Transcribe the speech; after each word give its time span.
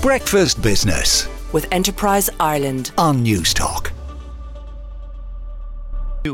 Breakfast 0.00 0.62
Business 0.62 1.28
with 1.52 1.66
Enterprise 1.72 2.30
Ireland. 2.38 2.92
on 2.96 3.24
Newstalk. 3.24 3.90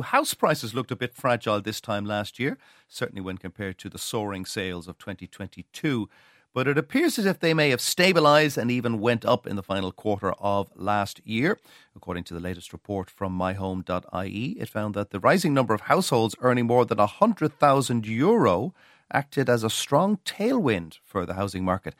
House 0.02 0.34
prices 0.34 0.74
looked 0.74 0.90
a 0.90 0.96
bit 0.96 1.14
fragile 1.14 1.62
this 1.62 1.80
time 1.80 2.04
last 2.04 2.38
year, 2.38 2.58
certainly 2.88 3.22
when 3.22 3.38
compared 3.38 3.78
to 3.78 3.88
the 3.88 3.96
soaring 3.96 4.44
sales 4.44 4.86
of 4.86 4.98
2022. 4.98 6.10
But 6.52 6.68
it 6.68 6.76
appears 6.76 7.18
as 7.18 7.24
if 7.24 7.40
they 7.40 7.54
may 7.54 7.70
have 7.70 7.80
stabilised 7.80 8.58
and 8.58 8.70
even 8.70 9.00
went 9.00 9.24
up 9.24 9.46
in 9.46 9.56
the 9.56 9.62
final 9.62 9.92
quarter 9.92 10.34
of 10.34 10.70
last 10.76 11.22
year. 11.24 11.58
According 11.96 12.24
to 12.24 12.34
the 12.34 12.40
latest 12.40 12.74
report 12.74 13.08
from 13.08 13.36
myhome.ie, 13.36 14.56
it 14.60 14.68
found 14.68 14.94
that 14.94 15.08
the 15.10 15.20
rising 15.20 15.54
number 15.54 15.72
of 15.72 15.82
households 15.82 16.36
earning 16.40 16.66
more 16.66 16.84
than 16.84 16.98
100,000 16.98 18.06
euro 18.06 18.74
acted 19.12 19.48
as 19.48 19.64
a 19.64 19.70
strong 19.70 20.18
tailwind 20.24 20.98
for 21.04 21.26
the 21.26 21.34
housing 21.34 21.64
market. 21.64 21.94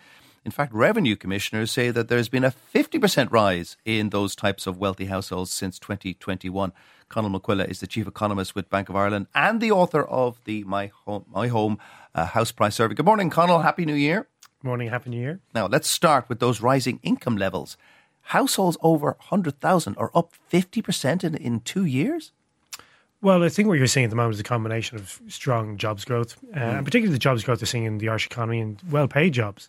In 0.45 0.50
fact, 0.50 0.75
revenue 0.75 1.16
commissioners 1.16 1.71
say 1.71 1.91
that 1.91 2.09
there's 2.09 2.29
been 2.29 2.45
a 2.45 2.53
50% 2.75 3.31
rise 3.31 3.79
in 3.86 4.11
those 4.11 4.36
types 4.36 4.67
of 4.67 4.76
wealthy 4.76 5.07
households 5.07 5.50
since 5.50 5.79
2021. 5.79 6.72
Conall 7.11 7.40
MacCoille 7.40 7.68
is 7.68 7.81
the 7.81 7.86
chief 7.86 8.07
economist 8.07 8.54
with 8.54 8.68
Bank 8.68 8.90
of 8.90 8.96
Ireland 8.96 9.26
and 9.35 9.61
the 9.61 9.71
author 9.71 10.03
of 10.03 10.40
the 10.45 10.62
My 10.64 10.90
Home, 11.07 11.25
My 11.32 11.48
Home 11.48 11.79
uh, 12.14 12.26
House 12.26 12.53
Price 12.53 12.75
Survey. 12.75 12.95
Good 12.95 13.07
morning, 13.07 13.31
Conall. 13.31 13.62
Happy 13.62 13.86
New 13.86 13.95
Year. 13.95 14.29
Morning, 14.62 14.89
Happy 14.89 15.11
New 15.11 15.21
Year. 15.21 15.40
Now, 15.54 15.67
let's 15.67 15.89
start 15.89 16.29
with 16.29 16.40
those 16.40 16.61
rising 16.61 17.00
income 17.03 17.36
levels. 17.36 17.79
Households 18.29 18.76
over 18.82 19.17
100,000 19.18 19.96
are 19.96 20.11
up 20.14 20.32
50% 20.50 21.25
in, 21.25 21.34
in 21.34 21.61
two 21.61 21.84
years? 21.84 22.32
Well, 23.25 23.43
I 23.43 23.49
think 23.49 23.69
what 23.69 23.79
you're 23.79 23.87
seeing 23.87 24.05
at 24.05 24.11
the 24.11 24.17
moment 24.17 24.35
is 24.35 24.41
a 24.41 24.45
combination 24.45 24.99
of 24.99 25.19
strong 25.29 25.79
jobs 25.79 26.05
growth, 26.05 26.37
uh, 26.55 26.59
and 26.59 26.85
particularly 26.85 27.15
the 27.15 27.19
jobs 27.19 27.43
growth 27.43 27.61
they're 27.61 27.67
seeing 27.67 27.85
in 27.85 27.96
the 27.96 28.11
Irish 28.11 28.27
economy 28.27 28.61
and 28.61 28.79
well 28.91 29.09
paid 29.09 29.32
jobs. 29.32 29.67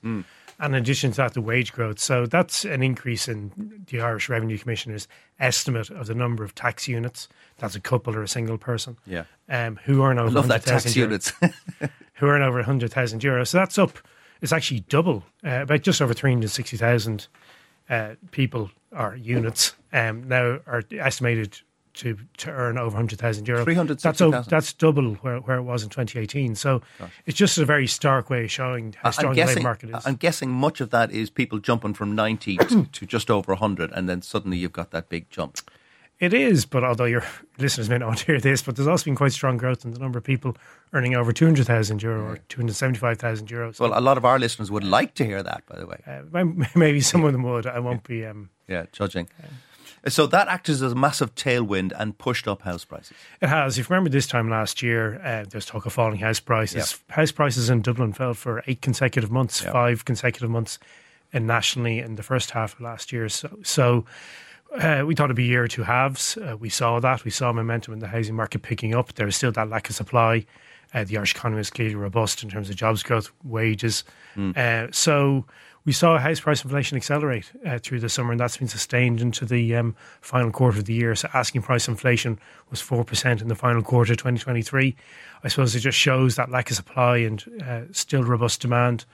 And 0.59 0.75
in 0.75 0.81
addition 0.81 1.11
to 1.11 1.17
that, 1.17 1.35
the 1.35 1.41
wage 1.41 1.71
growth. 1.71 1.97
So 1.97 2.25
that's 2.25 2.65
an 2.65 2.83
increase 2.83 3.29
in 3.29 3.85
the 3.89 4.01
Irish 4.01 4.27
Revenue 4.27 4.57
Commissioner's 4.57 5.07
estimate 5.39 5.89
of 5.89 6.07
the 6.07 6.15
number 6.15 6.43
of 6.43 6.53
tax 6.53 6.89
units. 6.89 7.29
That's 7.57 7.75
a 7.75 7.79
couple 7.79 8.13
or 8.13 8.23
a 8.23 8.27
single 8.27 8.57
person. 8.57 8.97
Yeah. 9.05 9.23
Um, 9.47 9.79
who 9.85 10.03
earn 10.03 10.19
over 10.19 10.29
I 10.29 10.33
love 10.33 10.47
that 10.49 10.65
100,000 10.65 10.71
tax 10.81 10.95
units. 10.97 11.31
who 12.15 12.27
earn 12.27 12.41
over 12.41 12.57
100,000 12.57 13.21
euros. 13.21 13.47
So 13.47 13.57
that's 13.57 13.77
up, 13.77 13.99
it's 14.41 14.51
actually 14.51 14.81
double, 14.81 15.23
uh, 15.45 15.61
about 15.61 15.81
just 15.81 16.01
over 16.01 16.13
360,000 16.13 17.27
uh, 17.89 18.15
people 18.31 18.69
or 18.91 19.15
units 19.15 19.75
um, 19.93 20.27
now 20.27 20.59
are 20.67 20.83
estimated 20.91 21.61
to, 21.95 22.17
to 22.37 22.51
earn 22.51 22.77
over 22.77 22.95
100,000 22.95 23.45
euros. 23.45 23.65
That's, 23.65 24.21
o- 24.21 24.31
360,000. 24.31 24.49
that's 24.49 24.73
double 24.73 25.13
where, 25.15 25.37
where 25.39 25.57
it 25.57 25.63
was 25.63 25.83
in 25.83 25.89
2018. 25.89 26.55
So 26.55 26.81
it's 27.25 27.37
just 27.37 27.57
a 27.57 27.65
very 27.65 27.87
stark 27.87 28.29
way 28.29 28.43
of 28.45 28.51
showing 28.51 28.95
how 29.01 29.11
strong 29.11 29.31
I'm 29.31 29.35
the 29.35 29.45
labour 29.45 29.61
market 29.61 29.89
is. 29.91 30.05
I'm 30.05 30.15
guessing 30.15 30.49
much 30.51 30.81
of 30.81 30.89
that 30.91 31.11
is 31.11 31.29
people 31.29 31.59
jumping 31.59 31.93
from 31.93 32.15
90 32.15 32.57
to, 32.57 32.83
to 32.85 33.05
just 33.05 33.31
over 33.31 33.53
100, 33.53 33.91
and 33.91 34.07
then 34.09 34.21
suddenly 34.21 34.57
you've 34.57 34.73
got 34.73 34.91
that 34.91 35.09
big 35.09 35.29
jump. 35.29 35.57
It 36.17 36.33
is, 36.33 36.65
but 36.65 36.83
although 36.85 37.03
your 37.05 37.23
listeners 37.57 37.89
may 37.89 37.97
not 37.97 38.07
want 38.07 38.19
to 38.19 38.25
hear 38.27 38.39
this, 38.39 38.61
but 38.61 38.75
there's 38.77 38.87
also 38.87 39.03
been 39.05 39.15
quite 39.17 39.33
strong 39.33 39.57
growth 39.57 39.83
in 39.83 39.91
the 39.91 39.99
number 39.99 40.17
of 40.17 40.23
people 40.23 40.55
earning 40.93 41.13
over 41.15 41.33
200,000 41.33 42.01
euro 42.01 42.31
or 42.31 42.37
275,000 42.47 43.47
euros. 43.49 43.79
Well, 43.79 43.97
a 43.97 43.99
lot 43.99 44.17
of 44.17 44.23
our 44.23 44.39
listeners 44.39 44.71
would 44.71 44.83
like 44.85 45.13
to 45.15 45.25
hear 45.25 45.43
that, 45.43 45.65
by 45.65 45.77
the 45.77 45.85
way. 45.87 46.01
uh, 46.07 46.45
maybe 46.75 47.01
some 47.01 47.23
of 47.25 47.33
them 47.33 47.43
would. 47.43 47.65
I 47.67 47.79
won't 47.79 48.03
be. 48.03 48.25
Um, 48.25 48.49
Yeah, 48.67 48.85
judging. 48.91 49.27
So 50.07 50.27
that 50.27 50.47
acted 50.47 50.75
as 50.75 50.81
a 50.83 50.95
massive 50.95 51.33
tailwind 51.35 51.91
and 51.97 52.17
pushed 52.17 52.47
up 52.47 52.61
house 52.61 52.85
prices. 52.85 53.17
It 53.41 53.49
has. 53.49 53.77
If 53.77 53.89
you 53.89 53.93
remember 53.93 54.09
this 54.09 54.27
time 54.27 54.49
last 54.49 54.83
year, 54.83 55.19
uh, 55.23 55.45
there's 55.49 55.65
talk 55.65 55.85
of 55.85 55.93
falling 55.93 56.19
house 56.19 56.39
prices. 56.39 56.99
House 57.09 57.31
prices 57.31 57.69
in 57.69 57.81
Dublin 57.81 58.13
fell 58.13 58.33
for 58.33 58.63
eight 58.67 58.81
consecutive 58.81 59.31
months, 59.31 59.63
Yeah. 59.63 59.71
five 59.71 60.05
consecutive 60.05 60.49
months, 60.49 60.77
and 61.33 61.47
nationally 61.47 61.99
in 61.99 62.15
the 62.15 62.23
first 62.23 62.51
half 62.51 62.75
of 62.75 62.81
last 62.81 63.11
year. 63.11 63.27
So, 63.29 63.49
so 63.63 64.05
uh, 64.79 65.03
we 65.07 65.15
thought 65.15 65.25
it'd 65.25 65.35
be 65.37 65.45
a 65.45 65.47
year 65.47 65.63
or 65.63 65.67
two 65.67 65.83
halves. 65.83 66.37
Uh, 66.37 66.55
we 66.59 66.69
saw 66.69 66.99
that. 66.99 67.23
We 67.25 67.31
saw 67.31 67.51
momentum 67.51 67.93
in 67.93 67.99
the 67.99 68.07
housing 68.07 68.35
market 68.35 68.61
picking 68.61 68.93
up. 68.93 69.13
There 69.13 69.27
is 69.27 69.35
still 69.35 69.51
that 69.53 69.69
lack 69.69 69.89
of 69.89 69.95
supply. 69.95 70.45
Uh, 70.93 71.03
the 71.03 71.17
Irish 71.17 71.33
economy 71.35 71.61
is 71.61 71.69
clearly 71.69 71.95
robust 71.95 72.43
in 72.43 72.49
terms 72.49 72.69
of 72.69 72.75
jobs 72.75 73.01
growth, 73.03 73.31
wages. 73.43 74.03
Uh, 74.37 74.87
so 74.91 75.45
we 75.85 75.91
saw 75.91 76.17
house 76.17 76.39
price 76.39 76.63
inflation 76.63 76.97
accelerate 76.97 77.51
uh, 77.65 77.77
through 77.77 77.99
the 77.99 78.09
summer, 78.09 78.31
and 78.31 78.39
that's 78.39 78.57
been 78.57 78.67
sustained 78.67 79.21
into 79.21 79.45
the 79.45 79.75
um, 79.75 79.95
final 80.21 80.51
quarter 80.51 80.79
of 80.79 80.85
the 80.85 80.93
year. 80.93 81.13
So 81.15 81.29
asking 81.33 81.61
price 81.61 81.87
inflation 81.87 82.39
was 82.71 82.81
4% 82.81 83.41
in 83.41 83.47
the 83.47 83.55
final 83.55 83.83
quarter 83.83 84.13
of 84.13 84.17
2023. 84.17 84.95
I 85.43 85.47
suppose 85.47 85.75
it 85.75 85.81
just 85.81 85.97
shows 85.97 86.35
that 86.35 86.49
lack 86.49 86.71
of 86.71 86.75
supply 86.75 87.17
and 87.17 87.63
uh, 87.63 87.81
still 87.91 88.23
robust 88.23 88.61
demand, 88.61 89.05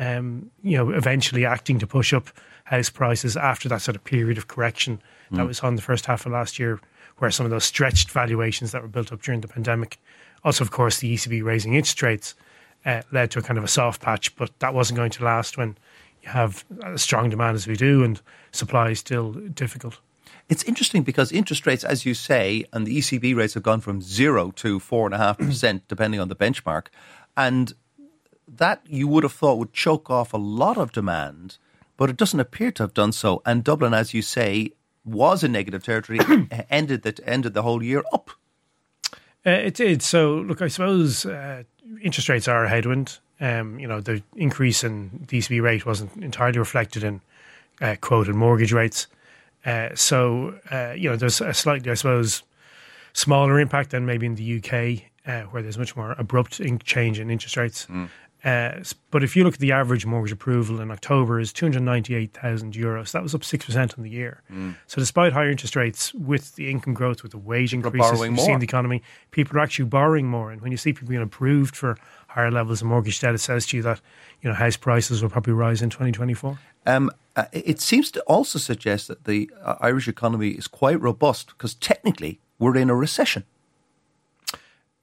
um, 0.00 0.50
you 0.64 0.76
know, 0.76 0.90
eventually 0.90 1.46
acting 1.46 1.78
to 1.78 1.86
push 1.86 2.12
up 2.12 2.28
house 2.64 2.90
prices 2.90 3.36
after 3.36 3.68
that 3.68 3.80
sort 3.80 3.94
of 3.94 4.02
period 4.02 4.36
of 4.36 4.48
correction 4.48 5.00
that 5.30 5.46
was 5.46 5.60
on 5.60 5.76
the 5.76 5.82
first 5.82 6.06
half 6.06 6.26
of 6.26 6.32
last 6.32 6.58
year, 6.58 6.80
where 7.18 7.30
some 7.30 7.46
of 7.46 7.50
those 7.50 7.64
stretched 7.64 8.10
valuations 8.10 8.72
that 8.72 8.82
were 8.82 8.88
built 8.88 9.12
up 9.12 9.22
during 9.22 9.40
the 9.40 9.48
pandemic. 9.48 9.98
Also, 10.44 10.64
of 10.64 10.72
course, 10.72 10.98
the 10.98 11.14
ECB 11.14 11.42
raising 11.42 11.74
interest 11.74 12.02
rates 12.02 12.34
uh, 12.84 13.02
led 13.12 13.30
to 13.30 13.38
a 13.38 13.42
kind 13.42 13.58
of 13.58 13.64
a 13.64 13.68
soft 13.68 14.02
patch, 14.02 14.34
but 14.36 14.56
that 14.58 14.74
wasn't 14.74 14.96
going 14.96 15.10
to 15.10 15.24
last 15.24 15.56
when 15.56 15.76
have 16.26 16.64
a 16.82 16.98
strong 16.98 17.30
demand 17.30 17.56
as 17.56 17.66
we 17.66 17.76
do 17.76 18.04
and 18.04 18.20
supply 18.52 18.90
is 18.90 18.98
still 18.98 19.32
difficult. 19.32 19.98
It's 20.48 20.62
interesting 20.62 21.02
because 21.02 21.32
interest 21.32 21.66
rates, 21.66 21.82
as 21.82 22.06
you 22.06 22.14
say, 22.14 22.64
and 22.72 22.86
the 22.86 22.98
ECB 22.98 23.34
rates 23.34 23.54
have 23.54 23.62
gone 23.62 23.80
from 23.80 24.00
zero 24.00 24.52
to 24.52 24.78
four 24.78 25.06
and 25.06 25.14
a 25.14 25.18
half 25.18 25.38
percent, 25.38 25.82
depending 25.88 26.20
on 26.20 26.28
the 26.28 26.36
benchmark. 26.36 26.86
And 27.36 27.74
that 28.46 28.82
you 28.86 29.08
would 29.08 29.24
have 29.24 29.32
thought 29.32 29.58
would 29.58 29.72
choke 29.72 30.08
off 30.08 30.32
a 30.32 30.36
lot 30.36 30.78
of 30.78 30.92
demand, 30.92 31.58
but 31.96 32.10
it 32.10 32.16
doesn't 32.16 32.38
appear 32.38 32.70
to 32.72 32.84
have 32.84 32.94
done 32.94 33.12
so. 33.12 33.42
And 33.44 33.64
Dublin, 33.64 33.92
as 33.92 34.14
you 34.14 34.22
say, 34.22 34.70
was 35.04 35.42
in 35.42 35.52
negative 35.52 35.84
territory, 35.84 36.20
ended 36.70 37.02
the 37.02 37.18
ended 37.24 37.54
the 37.54 37.62
whole 37.62 37.82
year 37.82 38.04
up. 38.12 38.30
Uh, 39.44 39.50
it 39.50 39.74
did. 39.74 40.02
So, 40.02 40.34
look, 40.34 40.60
I 40.60 40.68
suppose 40.68 41.24
uh, 41.24 41.62
interest 42.02 42.28
rates 42.28 42.48
are 42.48 42.64
a 42.64 42.68
headwind. 42.68 43.18
Um, 43.40 43.78
you 43.78 43.86
know, 43.86 44.00
the 44.00 44.22
increase 44.34 44.82
in 44.82 45.26
the 45.28 45.38
ECB 45.38 45.60
rate 45.62 45.84
wasn't 45.84 46.16
entirely 46.22 46.58
reflected 46.58 47.04
in 47.04 47.20
uh, 47.80 47.96
quoted 48.00 48.34
mortgage 48.34 48.72
rates. 48.72 49.06
Uh, 49.64 49.90
so, 49.94 50.58
uh, 50.70 50.92
you 50.96 51.10
know, 51.10 51.16
there's 51.16 51.40
a 51.40 51.52
slightly, 51.52 51.90
I 51.90 51.94
suppose, 51.94 52.42
smaller 53.12 53.60
impact 53.60 53.90
than 53.90 54.06
maybe 54.06 54.24
in 54.26 54.36
the 54.36 54.56
UK, 54.58 55.02
uh, 55.26 55.42
where 55.50 55.62
there's 55.62 55.76
much 55.78 55.96
more 55.96 56.14
abrupt 56.18 56.60
in- 56.60 56.78
change 56.78 57.18
in 57.18 57.30
interest 57.30 57.56
rates. 57.56 57.86
Uh, 58.44 58.84
but 59.10 59.24
if 59.24 59.34
you 59.34 59.42
look 59.42 59.54
at 59.54 59.60
the 59.60 59.72
average 59.72 60.06
mortgage 60.06 60.30
approval 60.30 60.80
in 60.80 60.90
October 60.92 61.40
is 61.40 61.52
298,000 61.52 62.74
euros. 62.74 63.10
That 63.10 63.22
was 63.22 63.34
up 63.34 63.40
6% 63.40 63.98
on 63.98 64.04
the 64.04 64.10
year. 64.10 64.42
So 64.86 65.00
despite 65.00 65.32
higher 65.32 65.50
interest 65.50 65.74
rates, 65.74 66.14
with 66.14 66.54
the 66.54 66.70
income 66.70 66.94
growth, 66.94 67.22
with 67.24 67.32
the 67.32 67.38
wage 67.38 67.74
increases 67.74 68.12
we've 68.30 68.40
seen 68.40 68.54
in 68.54 68.60
the 68.60 68.64
economy, 68.64 69.02
people 69.32 69.56
are 69.56 69.60
actually 69.60 69.86
borrowing 69.86 70.28
more. 70.28 70.52
And 70.52 70.60
when 70.60 70.70
you 70.70 70.78
see 70.78 70.92
people 70.92 71.08
being 71.08 71.22
approved 71.22 71.74
for 71.74 71.98
higher 72.36 72.50
levels 72.50 72.82
of 72.82 72.86
mortgage 72.86 73.18
debt, 73.18 73.34
it 73.34 73.38
says 73.38 73.66
to 73.66 73.78
you 73.78 73.82
that, 73.82 74.00
you 74.42 74.48
know, 74.50 74.54
house 74.54 74.76
prices 74.76 75.22
will 75.22 75.30
probably 75.30 75.54
rise 75.54 75.80
in 75.80 75.88
2024. 75.88 76.58
Um, 76.86 77.10
uh, 77.34 77.46
it 77.52 77.80
seems 77.80 78.10
to 78.12 78.20
also 78.22 78.58
suggest 78.58 79.08
that 79.08 79.24
the 79.24 79.50
uh, 79.62 79.76
Irish 79.80 80.06
economy 80.06 80.50
is 80.50 80.68
quite 80.68 81.00
robust 81.00 81.48
because 81.48 81.74
technically 81.74 82.38
we're 82.58 82.76
in 82.76 82.90
a 82.90 82.94
recession. 82.94 83.44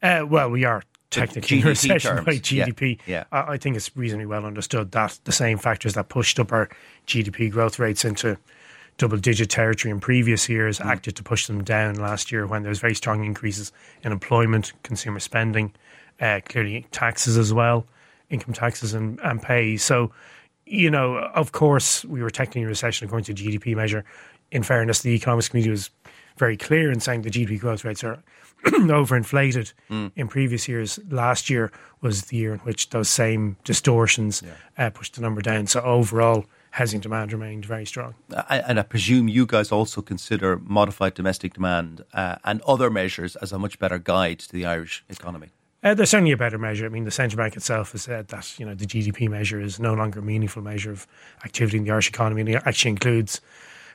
Uh, 0.02 0.26
well, 0.30 0.50
we 0.50 0.64
are 0.64 0.84
technically 1.10 1.60
in 1.60 1.66
a 1.66 1.70
recession 1.70 2.16
terms, 2.18 2.26
by 2.26 2.32
yeah, 2.34 2.66
GDP. 2.68 3.00
yeah. 3.08 3.24
I, 3.32 3.54
I 3.54 3.58
think 3.58 3.76
it's 3.78 3.90
reasonably 3.96 4.26
well 4.28 4.46
understood 4.46 4.92
that 4.92 5.20
the 5.24 5.32
same 5.32 5.58
factors 5.58 5.94
that 5.96 6.10
pushed 6.10 6.40
up 6.40 6.52
our 6.52 6.70
GDP 7.08 7.50
growth 7.52 7.80
rates 7.80 8.06
into 8.06 8.38
double 8.98 9.18
digit 9.18 9.50
territory 9.50 9.92
in 9.92 10.00
previous 10.00 10.48
years 10.48 10.78
Mm. 10.80 10.86
acted 10.86 11.16
to 11.16 11.24
push 11.24 11.48
them 11.48 11.64
down 11.64 11.96
last 11.96 12.32
year 12.32 12.46
when 12.46 12.62
there 12.62 12.70
was 12.70 12.80
very 12.80 12.94
strong 12.94 13.24
increases 13.26 13.72
in 14.04 14.12
employment, 14.12 14.72
consumer 14.84 15.20
spending, 15.20 15.74
uh, 16.20 16.40
clearly 16.46 16.86
taxes 16.92 17.38
as 17.38 17.54
well, 17.54 17.86
income 18.30 18.54
taxes 18.54 18.94
and, 18.94 19.20
and 19.22 19.42
pay. 19.42 19.78
So, 19.78 20.12
you 20.66 20.90
know, 20.90 21.18
of 21.18 21.52
course, 21.52 22.06
we 22.06 22.22
were 22.22 22.30
technically 22.30 22.62
in 22.62 22.68
recession 22.68 23.08
according 23.08 23.34
to 23.36 23.44
GDP 23.44 23.76
measure. 23.76 24.06
In 24.52 24.64
fairness, 24.64 25.02
the 25.02 25.12
economics 25.12 25.50
committee 25.50 25.70
was 25.70 25.90
very 26.38 26.58
clear 26.58 26.92
in 26.92 27.00
saying 27.00 27.22
the 27.24 27.30
GDP 27.30 27.60
growth 27.60 27.84
rates 27.84 28.04
are 28.04 28.24
overinflated 28.64 29.74
in 30.16 30.28
previous 30.28 30.68
years. 30.68 31.00
Last 31.10 31.50
year 31.50 31.72
was 32.02 32.26
the 32.26 32.38
year 32.38 32.54
in 32.54 32.60
which 32.60 32.90
those 32.90 33.10
same 33.10 33.58
distortions 33.64 34.42
uh, 34.78 34.90
pushed 34.90 35.16
the 35.16 35.22
number 35.22 35.42
down. 35.42 35.68
So 35.68 35.82
overall, 35.82 36.46
housing 36.72 37.02
demand 37.02 37.34
remained 37.34 37.66
very 37.66 37.86
strong. 37.86 38.16
I, 38.50 38.60
and 38.60 38.80
I 38.80 38.84
presume 38.84 39.28
you 39.28 39.46
guys 39.46 39.72
also 39.72 40.02
consider 40.02 40.58
modified 40.58 41.14
domestic 41.14 41.54
demand 41.54 42.04
uh, 42.14 42.38
and 42.44 42.62
other 42.62 42.90
measures 42.90 43.36
as 43.38 43.52
a 43.52 43.60
much 43.60 43.80
better 43.80 44.00
guide 44.00 44.40
to 44.40 44.52
the 44.52 44.66
Irish 44.66 45.04
economy. 45.10 45.50
Uh, 45.84 45.94
there's 45.94 46.12
certainly 46.12 46.32
a 46.32 46.38
better 46.38 46.58
measure. 46.58 46.86
I 46.86 46.90
mean, 46.90 47.04
the 47.04 47.12
central 47.12 47.38
bank 47.38 47.58
itself 47.58 47.92
has 47.92 48.04
said 48.04 48.30
that 48.30 48.58
you 48.58 48.66
know 48.66 48.74
the 48.74 48.86
GDP 48.86 49.28
measure 49.28 49.60
is 49.60 49.80
no 49.80 49.94
longer 49.94 50.20
a 50.20 50.24
meaningful 50.24 50.62
measure 50.62 50.92
of 50.92 51.06
activity 51.44 51.78
in 51.78 51.84
the 51.84 51.92
Irish 51.92 52.08
economy, 52.08 52.42
and 52.42 52.50
it 52.50 52.64
actually 52.66 52.92
includes 52.92 53.42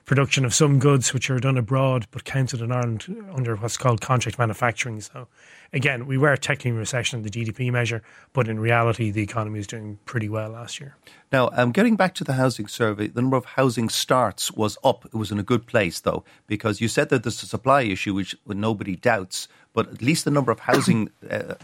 production 0.09 0.47
of 0.47 0.55
some 0.55 0.79
goods 0.79 1.13
which 1.13 1.29
are 1.29 1.39
done 1.39 1.59
abroad 1.59 2.07
but 2.11 2.25
counted 2.25 2.63
in 2.63 2.73
Ireland 2.73 3.07
under 3.35 3.55
what's 3.57 3.77
called 3.77 4.01
contract 4.01 4.39
manufacturing. 4.39 5.03
So, 5.03 5.29
again, 5.73 6.07
we 6.07 6.17
were 6.17 6.35
technically 6.35 6.71
in 6.71 6.79
recession 6.79 7.19
in 7.19 7.25
the 7.25 7.31
GDP 7.31 7.71
measure, 7.71 8.03
but 8.33 8.49
in 8.49 8.59
reality, 8.59 9.11
the 9.11 9.23
economy 9.23 9.61
is 9.61 9.67
doing 9.67 9.99
pretty 10.07 10.31
well 10.31 10.49
last 10.49 10.81
year. 10.81 10.97
Now, 11.31 11.51
um, 11.53 11.73
getting 11.73 11.95
back 11.95 12.15
to 12.15 12.25
the 12.25 12.33
housing 12.33 12.69
survey, 12.69 13.09
the 13.09 13.21
number 13.21 13.37
of 13.37 13.45
housing 13.45 13.91
starts 13.91 14.51
was 14.51 14.79
up. 14.83 15.05
It 15.05 15.15
was 15.15 15.31
in 15.31 15.39
a 15.39 15.43
good 15.43 15.67
place, 15.67 16.01
though, 16.01 16.25
because 16.47 16.81
you 16.81 16.89
said 16.89 17.11
that 17.11 17.23
there's 17.23 17.43
a 17.43 17.47
supply 17.47 17.83
issue, 17.83 18.15
which 18.15 18.35
nobody 18.47 18.97
doubts, 18.97 19.47
but 19.75 19.89
at 19.89 20.01
least 20.01 20.25
the 20.25 20.31
number 20.31 20.51
of 20.51 20.61
housing 20.61 21.11
uh, 21.31 21.55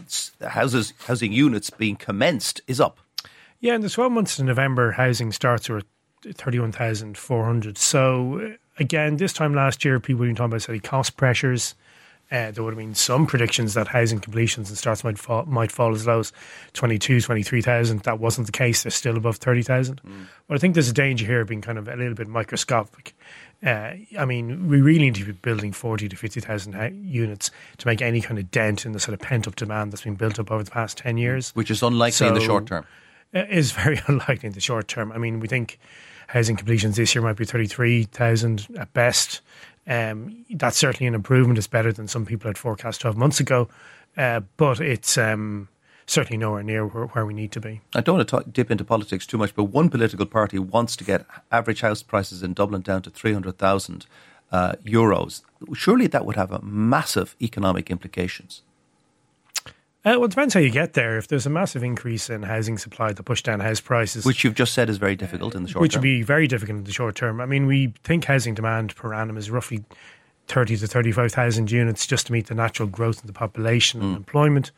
houses, 0.47 0.93
housing 1.07 1.33
units 1.33 1.71
being 1.71 1.95
commenced 1.95 2.61
is 2.67 2.79
up. 2.79 2.99
Yeah, 3.59 3.73
in 3.73 3.81
the 3.81 3.89
12 3.89 4.11
months 4.11 4.35
to 4.35 4.43
November, 4.43 4.91
housing 4.91 5.31
starts 5.31 5.67
were 5.67 5.81
31,400. 6.33 7.77
So, 7.77 8.55
again, 8.79 9.17
this 9.17 9.33
time 9.33 9.53
last 9.53 9.85
year, 9.85 9.99
people 9.99 10.25
were 10.25 10.33
talking 10.33 10.45
about 10.45 10.61
say, 10.61 10.79
cost 10.79 11.17
pressures. 11.17 11.75
Uh, 12.31 12.49
there 12.49 12.63
would 12.63 12.73
have 12.73 12.79
been 12.79 12.95
some 12.95 13.27
predictions 13.27 13.75
that 13.75 13.87
housing 13.87 14.19
completions 14.19 14.69
and 14.69 14.77
starts 14.77 15.03
might 15.03 15.19
fall, 15.19 15.45
might 15.45 15.71
fall 15.71 15.93
as 15.93 16.07
low 16.07 16.19
as 16.19 16.33
22, 16.73 17.21
23,000. 17.21 17.99
That 18.01 18.19
wasn't 18.19 18.47
the 18.47 18.51
case. 18.51 18.81
They're 18.81 18.89
still 18.89 19.15
above 19.15 19.37
30,000. 19.37 20.01
Mm. 20.01 20.25
But 20.47 20.55
I 20.55 20.57
think 20.57 20.73
there's 20.73 20.89
a 20.89 20.93
danger 20.93 21.25
here 21.25 21.41
of 21.41 21.47
being 21.47 21.61
kind 21.61 21.77
of 21.77 21.87
a 21.87 21.95
little 21.95 22.15
bit 22.15 22.27
microscopic. 22.27 23.15
Uh, 23.63 23.93
I 24.17 24.25
mean, 24.25 24.67
we 24.67 24.81
really 24.81 24.99
need 24.99 25.15
to 25.15 25.25
be 25.25 25.33
building 25.33 25.71
40 25.71 26.09
to 26.09 26.15
50,000 26.15 27.05
units 27.05 27.51
to 27.77 27.87
make 27.87 28.01
any 28.01 28.21
kind 28.21 28.39
of 28.39 28.49
dent 28.49 28.85
in 28.85 28.91
the 28.91 28.99
sort 28.99 29.13
of 29.13 29.19
pent 29.19 29.47
up 29.47 29.55
demand 29.55 29.91
that's 29.91 30.03
been 30.03 30.15
built 30.15 30.39
up 30.39 30.51
over 30.51 30.63
the 30.63 30.71
past 30.71 30.97
10 30.97 31.17
years. 31.17 31.51
Which 31.51 31.69
is 31.69 31.83
unlikely 31.83 32.11
so, 32.11 32.27
in 32.27 32.33
the 32.33 32.41
short 32.41 32.65
term. 32.65 32.85
Uh, 33.33 33.45
is 33.49 33.71
very 33.71 34.01
unlikely 34.07 34.47
in 34.47 34.53
the 34.53 34.61
short 34.61 34.87
term. 34.87 35.11
I 35.11 35.19
mean, 35.19 35.39
we 35.39 35.47
think 35.47 35.79
housing 36.27 36.55
completions 36.55 36.95
this 36.95 37.15
year 37.15 37.21
might 37.21 37.37
be 37.37 37.45
33,000 37.45 38.67
at 38.77 38.93
best. 38.93 39.41
Um, 39.87 40.45
that's 40.49 40.77
certainly 40.77 41.07
an 41.07 41.13
improvement. 41.13 41.57
It's 41.57 41.67
better 41.67 41.91
than 41.91 42.07
some 42.07 42.25
people 42.25 42.49
had 42.49 42.57
forecast 42.57 43.01
12 43.01 43.17
months 43.17 43.39
ago, 43.39 43.69
uh, 44.17 44.41
but 44.57 44.79
it's 44.79 45.17
um, 45.17 45.67
certainly 46.07 46.37
nowhere 46.37 46.63
near 46.63 46.85
where, 46.85 47.05
where, 47.05 47.25
we 47.25 47.33
need 47.33 47.51
to 47.51 47.59
be. 47.59 47.81
I 47.93 48.01
don't 48.01 48.17
want 48.17 48.27
to 48.27 48.31
talk, 48.37 48.51
dip 48.51 48.71
into 48.71 48.83
politics 48.83 49.25
too 49.25 49.37
much, 49.37 49.55
but 49.55 49.65
one 49.65 49.89
political 49.89 50.25
party 50.25 50.57
wants 50.59 50.95
to 50.97 51.03
get 51.03 51.25
average 51.51 51.81
house 51.81 52.01
prices 52.01 52.41
in 52.41 52.53
Dublin 52.53 52.81
down 52.81 53.01
to 53.03 53.09
300,000 53.09 54.07
uh, 54.51 54.73
euros. 54.83 55.41
Surely 55.73 56.07
that 56.07 56.25
would 56.25 56.35
have 56.35 56.63
massive 56.63 57.35
economic 57.41 57.91
implications. 57.91 58.61
Uh, 60.05 60.13
well, 60.17 60.25
it 60.25 60.29
depends 60.29 60.53
how 60.53 60.59
you 60.59 60.69
get 60.69 60.93
there. 60.93 61.17
If 61.17 61.27
there's 61.27 61.47
a 61.47 61.49
massive 61.49 61.83
increase 61.83 62.29
in 62.29 62.43
housing 62.43 62.77
supply 62.77 63.13
to 63.13 63.23
push 63.23 63.41
down 63.41 63.59
house 63.59 63.79
prices, 63.79 64.23
which 64.23 64.43
you've 64.43 64.53
just 64.53 64.75
said 64.75 64.87
is 64.87 64.97
very 64.97 65.15
difficult 65.15 65.55
in 65.55 65.63
the 65.63 65.69
short 65.69 65.81
which 65.81 65.93
term, 65.93 66.01
which 66.01 66.07
would 66.07 66.19
be 66.19 66.21
very 66.21 66.47
difficult 66.47 66.77
in 66.77 66.83
the 66.83 66.91
short 66.91 67.15
term. 67.15 67.41
I 67.41 67.47
mean, 67.47 67.65
we 67.65 67.91
think 68.03 68.25
housing 68.25 68.53
demand 68.53 68.95
per 68.95 69.15
annum 69.15 69.35
is 69.35 69.49
roughly 69.49 69.83
thirty 70.47 70.77
to 70.77 70.85
thirty-five 70.85 71.31
thousand 71.31 71.71
units 71.71 72.05
just 72.05 72.27
to 72.27 72.33
meet 72.33 72.45
the 72.47 72.53
natural 72.53 72.87
growth 72.87 73.21
of 73.21 73.27
the 73.27 73.33
population 73.33 73.99
and 74.01 74.13
mm. 74.13 74.17
employment. 74.17 74.71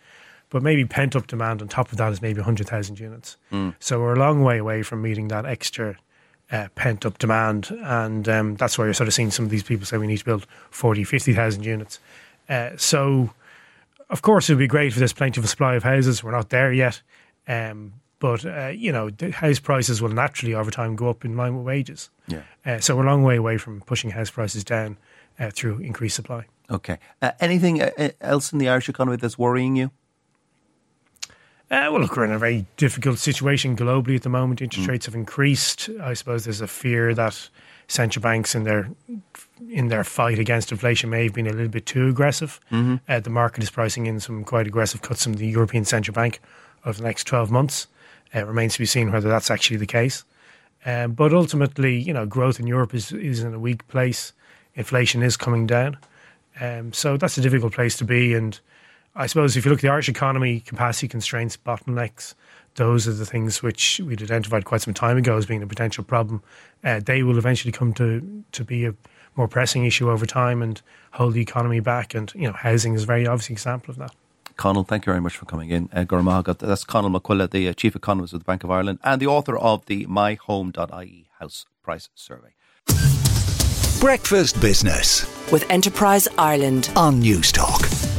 But 0.49 0.63
maybe 0.63 0.85
pent 0.85 1.13
up 1.13 1.27
demand 1.27 1.61
on 1.61 1.67
top 1.67 1.91
of 1.91 1.97
that 1.97 2.13
is 2.13 2.21
maybe 2.21 2.41
hundred 2.41 2.69
thousand 2.69 2.97
units. 2.97 3.35
Mm. 3.51 3.75
So 3.79 3.99
we're 3.99 4.13
a 4.13 4.19
long 4.19 4.43
way 4.43 4.57
away 4.59 4.81
from 4.81 5.01
meeting 5.01 5.27
that 5.27 5.45
extra 5.45 5.97
uh, 6.53 6.69
pent 6.75 7.05
up 7.05 7.17
demand, 7.17 7.77
and 7.83 8.29
um, 8.29 8.55
that's 8.55 8.77
why 8.77 8.85
you're 8.85 8.93
sort 8.93 9.09
of 9.09 9.13
seeing 9.13 9.31
some 9.31 9.43
of 9.43 9.51
these 9.51 9.63
people 9.63 9.85
say 9.85 9.97
we 9.97 10.07
need 10.07 10.19
to 10.19 10.25
build 10.25 10.47
40, 10.71 11.03
50,000 11.03 11.65
units. 11.65 11.99
Uh, 12.47 12.69
so 12.77 13.31
of 14.09 14.21
course, 14.21 14.49
it 14.49 14.53
would 14.53 14.59
be 14.59 14.67
great 14.67 14.87
if 14.87 14.95
there's 14.95 15.13
plenty 15.13 15.41
of 15.41 15.49
supply 15.49 15.75
of 15.75 15.83
houses. 15.83 16.23
We're 16.23 16.31
not 16.31 16.49
there 16.49 16.71
yet. 16.71 17.01
Um, 17.47 17.93
but, 18.19 18.45
uh, 18.45 18.67
you 18.69 18.91
know, 18.91 19.09
house 19.31 19.59
prices 19.59 20.01
will 20.01 20.09
naturally 20.09 20.55
over 20.55 20.71
time 20.71 20.95
go 20.95 21.09
up 21.09 21.23
in 21.23 21.37
line 21.37 21.55
with 21.55 21.65
wages. 21.65 22.09
Yeah. 22.27 22.41
Uh, 22.65 22.79
so 22.79 22.95
we're 22.95 23.05
a 23.05 23.09
long 23.09 23.23
way 23.23 23.35
away 23.35 23.57
from 23.57 23.81
pushing 23.81 24.09
house 24.09 24.31
prices 24.31 24.63
down 24.63 24.97
uh, 25.39 25.51
through 25.51 25.79
increased 25.79 26.15
supply. 26.15 26.45
Okay. 26.69 26.97
Uh, 27.21 27.31
anything 27.39 27.81
uh, 27.81 28.09
else 28.19 28.51
in 28.51 28.59
the 28.59 28.69
Irish 28.69 28.89
economy 28.89 29.17
that's 29.17 29.37
worrying 29.37 29.75
you? 29.75 29.91
Uh, 31.69 31.91
well, 31.91 31.99
look, 31.99 32.15
we're 32.15 32.23
in 32.23 32.31
a 32.31 32.39
very 32.39 32.65
difficult 32.77 33.19
situation 33.19 33.75
globally 33.75 34.15
at 34.15 34.23
the 34.23 34.29
moment. 34.29 34.61
Interest 34.61 34.87
mm. 34.87 34.91
rates 34.91 35.05
have 35.05 35.15
increased. 35.15 35.89
I 36.01 36.13
suppose 36.13 36.45
there's 36.45 36.61
a 36.61 36.67
fear 36.67 37.13
that 37.13 37.49
central 37.87 38.21
banks 38.21 38.53
in 38.53 38.63
their 38.63 38.89
in 39.69 39.87
their 39.87 40.03
fight 40.03 40.39
against 40.39 40.71
inflation 40.71 41.09
may 41.09 41.23
have 41.23 41.33
been 41.33 41.47
a 41.47 41.53
little 41.53 41.67
bit 41.67 41.85
too 41.85 42.07
aggressive. 42.09 42.59
Mm-hmm. 42.71 42.95
Uh, 43.07 43.19
the 43.19 43.29
market 43.29 43.63
is 43.63 43.69
pricing 43.69 44.05
in 44.05 44.19
some 44.19 44.43
quite 44.43 44.67
aggressive 44.67 45.01
cuts 45.01 45.23
from 45.23 45.33
the 45.33 45.47
European 45.47 45.83
Central 45.83 46.13
Bank 46.13 46.39
over 46.85 46.97
the 46.97 47.03
next 47.03 47.23
12 47.25 47.49
months. 47.49 47.87
Uh, 48.35 48.39
it 48.39 48.47
remains 48.47 48.73
to 48.73 48.79
be 48.79 48.85
seen 48.85 49.11
whether 49.11 49.29
that's 49.29 49.49
actually 49.49 49.77
the 49.77 49.87
case. 49.87 50.23
Um, 50.85 51.13
but 51.13 51.33
ultimately, 51.33 51.97
you 51.97 52.13
know, 52.13 52.25
growth 52.25 52.59
in 52.59 52.67
Europe 52.67 52.93
is, 52.93 53.11
is 53.11 53.41
in 53.41 53.53
a 53.53 53.59
weak 53.59 53.87
place. 53.87 54.33
Inflation 54.75 55.23
is 55.23 55.35
coming 55.35 55.65
down. 55.65 55.97
Um, 56.61 56.93
so 56.93 57.17
that's 57.17 57.37
a 57.37 57.41
difficult 57.41 57.73
place 57.73 57.97
to 57.97 58.05
be. 58.05 58.33
And 58.33 58.59
I 59.15 59.25
suppose 59.25 59.57
if 59.57 59.65
you 59.65 59.71
look 59.71 59.79
at 59.79 59.81
the 59.81 59.89
Irish 59.89 60.09
economy, 60.09 60.59
capacity 60.59 61.07
constraints, 61.07 61.57
bottlenecks, 61.57 62.35
those 62.77 63.07
are 63.07 63.13
the 63.13 63.25
things 63.25 63.61
which 63.61 63.99
we'd 64.05 64.21
identified 64.21 64.65
quite 64.65 64.81
some 64.81 64.93
time 64.93 65.17
ago 65.17 65.35
as 65.35 65.45
being 65.45 65.61
a 65.61 65.67
potential 65.67 66.03
problem. 66.03 66.41
Uh, 66.83 66.99
they 67.03 67.23
will 67.23 67.37
eventually 67.37 67.71
come 67.71 67.93
to, 67.93 68.43
to 68.53 68.63
be 68.63 68.85
a 68.85 68.95
more 69.35 69.47
pressing 69.47 69.85
issue 69.85 70.09
over 70.09 70.25
time 70.25 70.61
and 70.61 70.81
hold 71.11 71.33
the 71.33 71.41
economy 71.41 71.79
back. 71.79 72.15
And, 72.15 72.31
you 72.33 72.47
know, 72.47 72.53
housing 72.53 72.93
is 72.93 73.03
a 73.03 73.05
very 73.05 73.27
obvious 73.27 73.49
example 73.49 73.91
of 73.91 73.97
that. 73.97 74.11
Conall, 74.57 74.87
thank 74.87 75.05
you 75.05 75.11
very 75.11 75.21
much 75.21 75.37
for 75.37 75.45
coming 75.45 75.69
in. 75.69 75.89
Uh, 75.93 76.03
That's 76.03 76.83
Conall 76.85 77.15
MacCoille, 77.15 77.49
the 77.51 77.69
uh, 77.69 77.73
Chief 77.73 77.95
Economist 77.95 78.33
of 78.33 78.39
the 78.39 78.45
Bank 78.45 78.63
of 78.63 78.71
Ireland 78.71 78.99
and 79.03 79.21
the 79.21 79.27
author 79.27 79.57
of 79.57 79.85
the 79.85 80.05
myhome.ie 80.07 81.29
house 81.39 81.65
price 81.83 82.09
survey. 82.15 82.53
Breakfast 83.99 84.59
Business 84.61 85.25
with 85.51 85.69
Enterprise 85.69 86.27
Ireland 86.37 86.89
on 86.95 87.21
Newstalk. 87.21 88.16